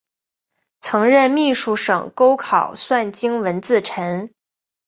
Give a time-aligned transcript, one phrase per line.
[0.79, 4.31] 曾任秘书省钩考算经文字臣。